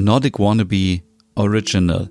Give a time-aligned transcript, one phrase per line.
[0.00, 1.02] Nordic Wannabe
[1.34, 2.08] Original.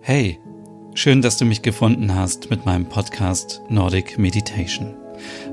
[0.00, 0.40] Hey,
[0.94, 4.96] schön, dass du mich gefunden hast mit meinem Podcast Nordic Meditation.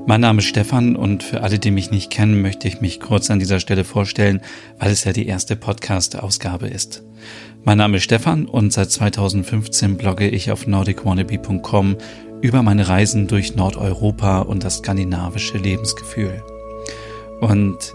[0.08, 3.30] Mein Name ist Stefan und für alle, die mich nicht kennen, möchte ich mich kurz
[3.30, 4.40] an dieser Stelle vorstellen,
[4.76, 7.04] weil es ja die erste Podcast-Ausgabe ist.
[7.62, 11.98] Mein Name ist Stefan und seit 2015 blogge ich auf nordicwannabe.com
[12.40, 16.42] über meine Reisen durch Nordeuropa und das skandinavische Lebensgefühl.
[17.42, 17.94] Und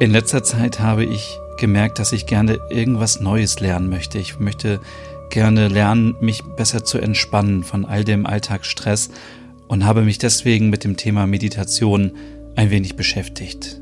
[0.00, 4.18] in letzter Zeit habe ich gemerkt, dass ich gerne irgendwas Neues lernen möchte.
[4.18, 4.80] Ich möchte
[5.28, 9.10] gerne lernen, mich besser zu entspannen von all dem Alltagsstress
[9.68, 12.12] und habe mich deswegen mit dem Thema Meditation
[12.56, 13.81] ein wenig beschäftigt.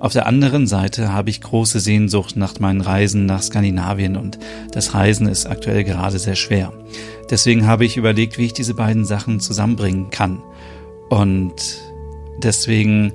[0.00, 4.38] Auf der anderen Seite habe ich große Sehnsucht nach meinen Reisen nach Skandinavien und
[4.72, 6.72] das Reisen ist aktuell gerade sehr schwer.
[7.28, 10.42] Deswegen habe ich überlegt, wie ich diese beiden Sachen zusammenbringen kann.
[11.10, 11.82] Und
[12.42, 13.12] deswegen,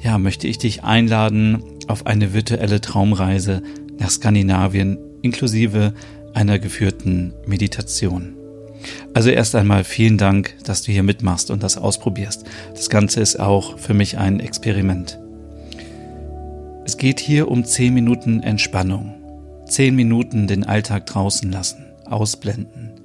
[0.00, 3.62] ja, möchte ich dich einladen auf eine virtuelle Traumreise
[4.00, 5.94] nach Skandinavien inklusive
[6.34, 8.34] einer geführten Meditation.
[9.14, 12.44] Also erst einmal vielen Dank, dass du hier mitmachst und das ausprobierst.
[12.74, 15.20] Das Ganze ist auch für mich ein Experiment.
[16.86, 19.14] Es geht hier um 10 Minuten Entspannung.
[19.66, 23.00] 10 Minuten den Alltag draußen lassen, ausblenden.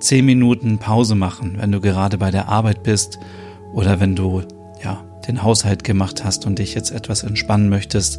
[0.00, 3.20] 10 Minuten Pause machen, wenn du gerade bei der Arbeit bist
[3.72, 4.42] oder wenn du,
[4.82, 8.18] ja, den Haushalt gemacht hast und dich jetzt etwas entspannen möchtest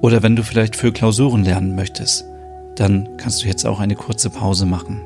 [0.00, 2.24] oder wenn du vielleicht für Klausuren lernen möchtest,
[2.76, 5.02] dann kannst du jetzt auch eine kurze Pause machen.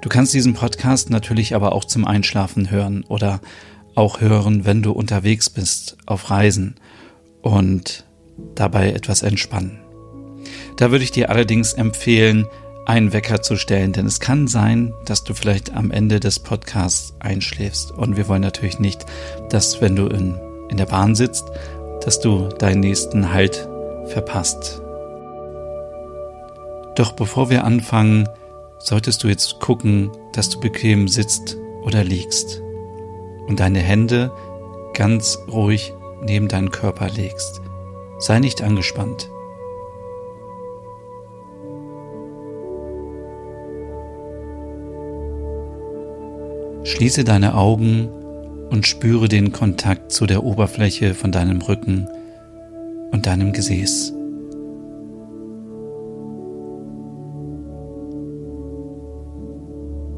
[0.00, 3.40] Du kannst diesen Podcast natürlich aber auch zum Einschlafen hören oder
[3.94, 6.74] auch hören, wenn du unterwegs bist auf Reisen
[7.42, 8.04] und
[8.54, 9.80] dabei etwas entspannen.
[10.76, 12.46] Da würde ich dir allerdings empfehlen,
[12.86, 17.14] einen Wecker zu stellen, denn es kann sein, dass du vielleicht am Ende des Podcasts
[17.20, 17.92] einschläfst.
[17.92, 19.04] Und wir wollen natürlich nicht,
[19.50, 20.36] dass wenn du in,
[20.70, 21.44] in der Bahn sitzt,
[22.02, 23.68] dass du deinen nächsten Halt
[24.06, 24.80] verpasst.
[26.96, 28.28] Doch bevor wir anfangen,
[28.78, 32.62] solltest du jetzt gucken, dass du bequem sitzt oder liegst
[33.46, 34.32] und deine Hände
[34.94, 35.92] ganz ruhig
[36.22, 37.60] neben deinen Körper legst.
[38.18, 39.30] Sei nicht angespannt.
[46.84, 48.08] Schließe deine Augen
[48.70, 52.08] und spüre den Kontakt zu der Oberfläche von deinem Rücken
[53.10, 54.14] und deinem Gesäß.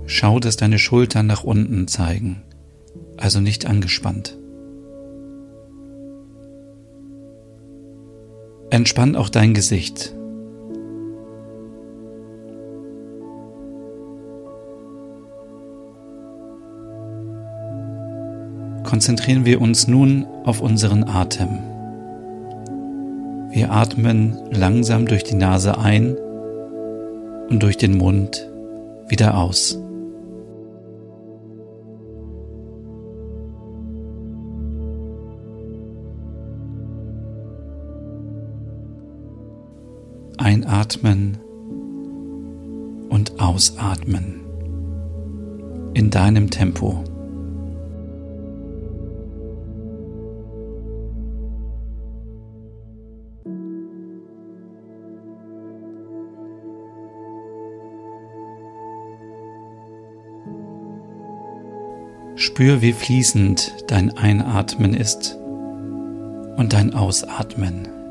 [0.06, 2.42] Schau, dass deine Schultern nach unten zeigen,
[3.16, 4.38] also nicht angespannt.
[8.72, 10.14] Entspann auch dein Gesicht.
[18.82, 21.58] Konzentrieren wir uns nun auf unseren Atem.
[23.50, 26.16] Wir atmen langsam durch die Nase ein
[27.50, 28.50] und durch den Mund
[29.06, 29.78] wieder aus.
[40.92, 41.38] Einatmen
[43.08, 44.40] und ausatmen
[45.94, 47.04] in deinem Tempo.
[62.34, 65.38] Spür, wie fließend dein Einatmen ist
[66.56, 68.01] und dein Ausatmen.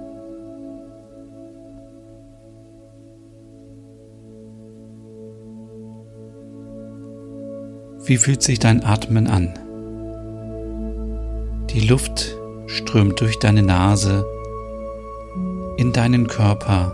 [8.03, 9.53] Wie fühlt sich dein Atmen an?
[11.69, 12.35] Die Luft
[12.65, 14.25] strömt durch deine Nase
[15.77, 16.93] in deinen Körper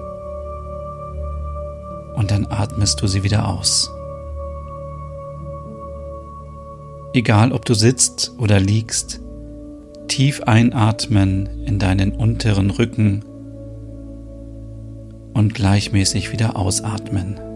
[2.15, 3.89] und dann atmest du sie wieder aus.
[7.13, 9.21] Egal ob du sitzt oder liegst,
[10.09, 13.23] tief einatmen in deinen unteren Rücken
[15.33, 17.46] und gleichmäßig wieder ausatmen.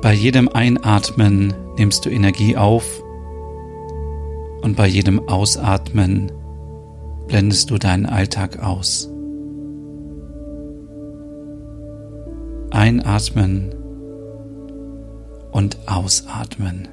[0.00, 3.02] Bei jedem Einatmen nimmst du Energie auf
[4.62, 6.30] und bei jedem Ausatmen
[7.26, 9.10] blendest du deinen Alltag aus.
[12.70, 13.74] Einatmen
[15.50, 16.86] und ausatmen.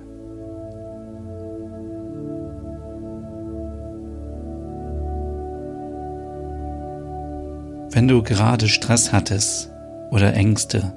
[7.92, 9.70] Wenn du gerade Stress hattest
[10.10, 10.94] oder Ängste,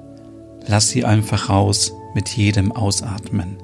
[0.67, 3.57] lass sie einfach raus mit jedem Ausatmen.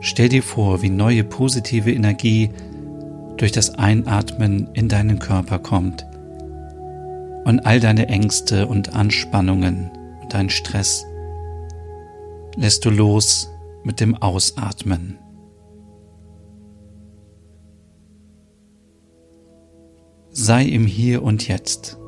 [0.00, 2.50] Stell dir vor, wie neue positive Energie
[3.36, 6.06] durch das Einatmen in deinen Körper kommt
[7.44, 9.90] und all deine Ängste und Anspannungen
[10.22, 11.06] und dein Stress
[12.56, 13.50] lässt du los
[13.84, 15.18] mit dem Ausatmen.
[20.30, 21.98] Sei im Hier und Jetzt.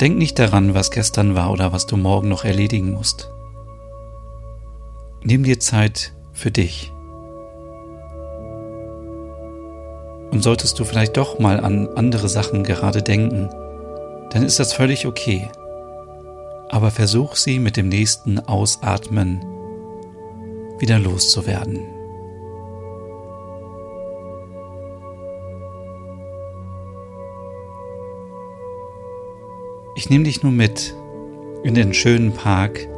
[0.00, 3.30] Denk nicht daran, was gestern war oder was du morgen noch erledigen musst.
[5.22, 6.90] Nimm dir Zeit für dich.
[10.30, 13.50] Und solltest du vielleicht doch mal an andere Sachen gerade denken,
[14.30, 15.50] dann ist das völlig okay.
[16.70, 19.44] Aber versuch sie mit dem nächsten Ausatmen
[20.78, 21.80] wieder loszuwerden.
[29.96, 30.94] Ich nehme dich nun mit
[31.62, 32.88] in den schönen Park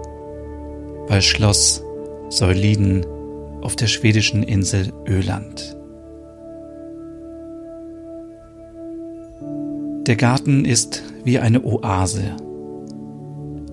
[1.08, 1.81] bei Schloss
[2.32, 3.04] Seuliden
[3.60, 5.76] auf der schwedischen Insel Öland.
[10.06, 12.34] Der Garten ist wie eine Oase.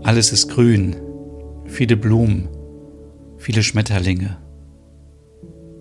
[0.03, 0.97] Alles ist grün,
[1.67, 2.49] viele Blumen,
[3.37, 4.37] viele Schmetterlinge.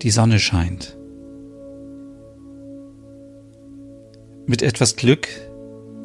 [0.01, 0.97] Die Sonne scheint.
[4.45, 5.27] Mit etwas Glück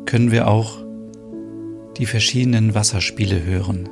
[0.06, 0.84] können wir auch
[1.98, 3.88] die verschiedenen Wasserspiele hören.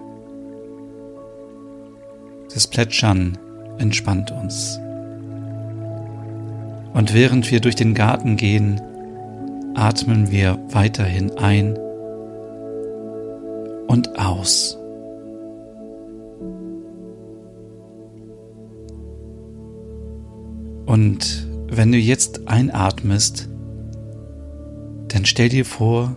[2.54, 3.38] Das Plätschern
[3.78, 4.78] entspannt uns.
[6.92, 8.80] Und während wir durch den Garten gehen,
[9.74, 11.78] atmen wir weiterhin ein
[13.86, 14.78] und aus.
[20.84, 23.48] Und wenn du jetzt einatmest,
[25.08, 26.16] dann stell dir vor,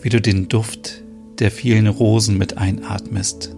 [0.00, 1.02] wie du den Duft
[1.38, 3.53] der vielen Rosen mit einatmest.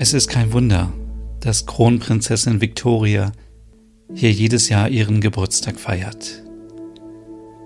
[0.00, 0.92] Es ist kein Wunder,
[1.40, 3.32] dass Kronprinzessin Victoria
[4.14, 6.44] hier jedes Jahr ihren Geburtstag feiert.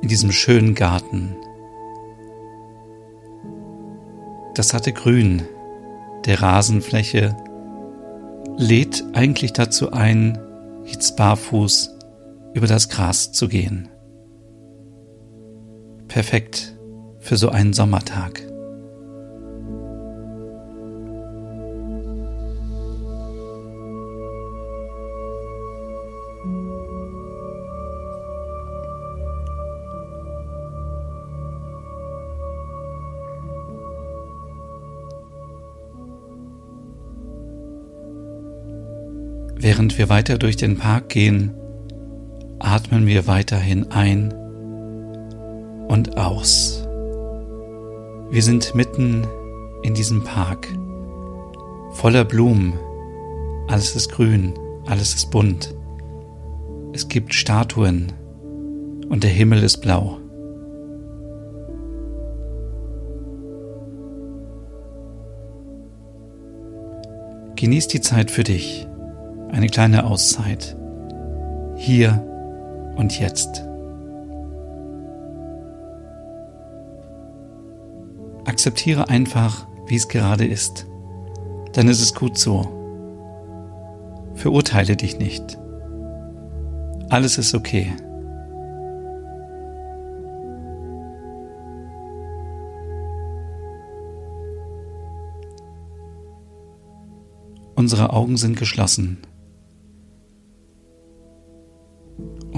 [0.00, 1.37] In diesem schönen Garten.
[4.55, 5.43] Das hatte Grün,
[6.25, 7.37] der Rasenfläche,
[8.56, 10.38] lädt eigentlich dazu ein,
[10.87, 11.99] jetzt barfuß
[12.55, 13.90] über das Gras zu gehen.
[16.08, 16.79] Perfekt
[17.19, 18.51] für so einen Sommertag.
[39.62, 41.55] Während wir weiter durch den Park gehen,
[42.59, 44.32] atmen wir weiterhin ein
[45.87, 46.85] und aus.
[48.29, 49.25] Wir sind mitten
[49.85, 50.67] in diesem Park,
[51.93, 52.73] voller Blumen.
[53.69, 54.53] Alles ist grün,
[54.87, 55.73] alles ist bunt.
[56.93, 58.11] Es gibt Statuen
[59.11, 60.19] und der Himmel ist blau.
[67.55, 68.88] Genieß die Zeit für dich
[69.52, 70.76] eine kleine Auszeit.
[71.76, 72.26] Hier
[72.96, 73.64] und jetzt.
[78.44, 80.87] Akzeptiere einfach, wie es gerade ist.
[81.75, 82.69] Dann ist es gut so.
[84.34, 85.58] Verurteile dich nicht.
[87.08, 87.93] Alles ist okay.
[97.74, 99.19] Unsere Augen sind geschlossen.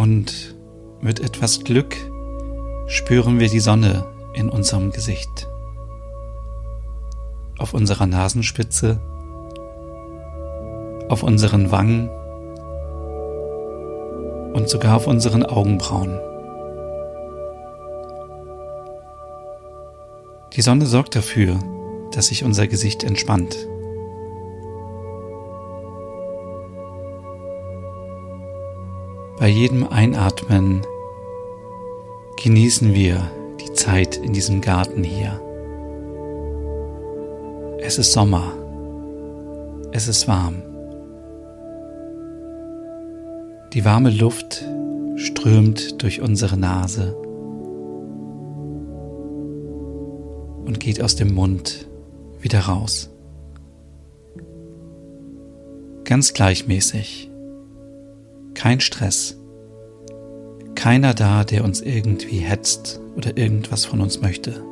[0.04, 0.54] Und
[1.00, 1.96] mit etwas Glück
[2.86, 5.48] spüren wir die Sonne in unserem Gesicht,
[7.56, 9.00] auf unserer Nasenspitze,
[11.08, 12.10] auf unseren Wangen
[14.52, 16.20] und sogar auf unseren Augenbrauen.
[20.52, 21.58] Die Sonne sorgt dafür,
[22.12, 23.56] dass sich unser Gesicht entspannt.
[29.36, 30.86] Bei jedem Einatmen
[32.40, 35.40] genießen wir die Zeit in diesem Garten hier.
[37.80, 38.52] Es ist Sommer.
[39.90, 40.62] Es ist warm.
[43.72, 44.64] Die warme Luft
[45.16, 47.16] strömt durch unsere Nase
[50.64, 51.88] und geht aus dem Mund
[52.40, 53.10] wieder raus.
[56.04, 57.30] Ganz gleichmäßig.
[58.64, 59.36] Kein Stress.
[60.74, 64.64] Keiner da, der uns irgendwie hetzt oder irgendwas von uns möchte.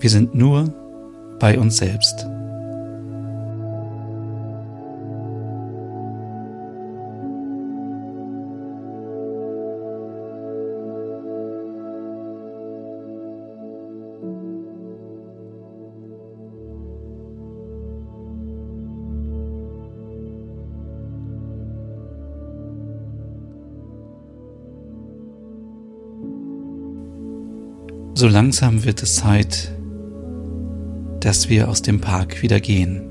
[0.00, 0.72] Wir sind nur
[1.38, 2.26] bei uns selbst.
[28.18, 29.70] So langsam wird es Zeit,
[31.20, 33.02] dass wir aus dem Park wieder gehen.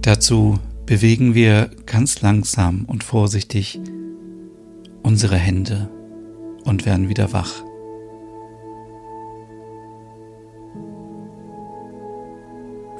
[0.00, 3.78] Dazu bewegen wir ganz langsam und vorsichtig
[5.02, 5.90] unsere Hände
[6.64, 7.62] und werden wieder wach.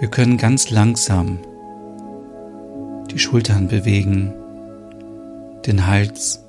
[0.00, 1.38] Wir können ganz langsam
[3.10, 4.34] die Schultern bewegen,
[5.64, 6.44] den Hals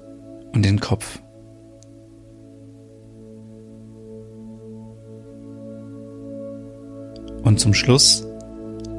[0.52, 1.22] und den Kopf.
[7.52, 8.26] Und zum Schluss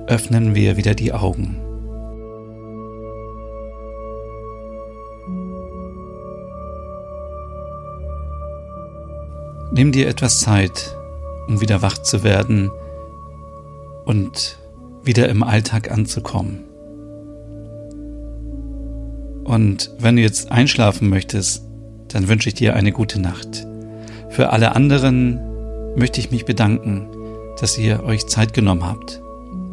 [0.09, 1.56] öffnen wir wieder die Augen.
[9.73, 10.94] Nimm dir etwas Zeit,
[11.49, 12.71] um wieder wach zu werden
[14.04, 14.59] und
[15.02, 16.64] wieder im Alltag anzukommen.
[19.44, 21.64] Und wenn du jetzt einschlafen möchtest,
[22.09, 23.66] dann wünsche ich dir eine gute Nacht.
[24.28, 25.40] Für alle anderen
[25.97, 27.09] möchte ich mich bedanken
[27.61, 29.23] dass ihr euch Zeit genommen habt.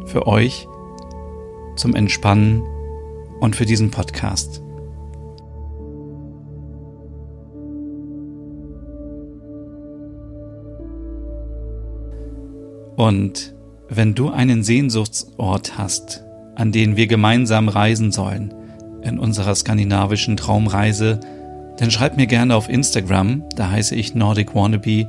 [0.06, 0.66] Für euch,
[1.76, 2.62] zum Entspannen
[3.40, 4.62] und für diesen Podcast.
[12.96, 13.54] Und
[13.88, 16.22] wenn du einen Sehnsuchtsort hast,
[16.54, 18.52] an den wir gemeinsam reisen sollen,
[19.02, 21.18] in unserer skandinavischen Traumreise,
[21.78, 25.08] dann schreib mir gerne auf Instagram, da heiße ich Nordic Wannabe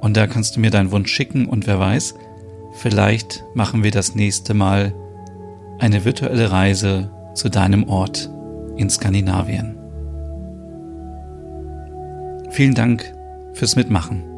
[0.00, 2.14] und da kannst du mir deinen Wunsch schicken und wer weiß,
[2.72, 4.94] vielleicht machen wir das nächste Mal
[5.78, 8.30] eine virtuelle Reise zu deinem Ort
[8.76, 9.76] in Skandinavien.
[12.50, 13.12] Vielen Dank
[13.52, 14.29] fürs Mitmachen.